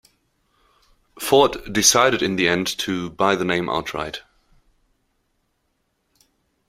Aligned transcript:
Ford 1.19 1.71
decided 1.71 2.23
in 2.23 2.35
the 2.35 2.47
end 2.47 2.65
to 2.79 3.11
buy 3.11 3.35
the 3.35 3.45
name 3.45 3.69
outright. 3.69 4.23